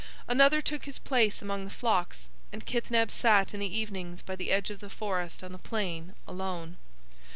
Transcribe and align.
"Another 0.27 0.63
took 0.63 0.85
his 0.85 0.97
place 0.97 1.43
among 1.43 1.63
the 1.63 1.69
flocks, 1.69 2.29
and 2.51 2.65
Kithneb 2.65 3.11
sat 3.11 3.53
in 3.53 3.59
the 3.59 3.77
evenings 3.77 4.23
by 4.23 4.35
the 4.35 4.49
edge 4.49 4.71
of 4.71 4.79
the 4.79 4.89
forest 4.89 5.43
on 5.43 5.51
the 5.51 5.59
plain, 5.59 6.15
alone. 6.27 6.77